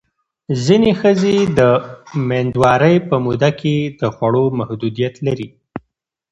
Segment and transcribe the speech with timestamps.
[0.65, 1.59] ځینې ښځې د
[2.27, 5.47] مېندوارۍ په موده کې د خوړو محدودیت لري.